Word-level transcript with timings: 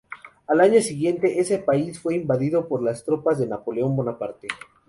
Al 0.47 0.61
año 0.61 0.81
siguiente, 0.81 1.39
ese 1.39 1.59
país 1.59 1.99
fue 1.99 2.15
invadido 2.15 2.67
por 2.67 2.81
las 2.81 3.05
tropas 3.05 3.37
de 3.37 3.45
Napoleón 3.45 3.95
Bonaparte. 3.95 4.47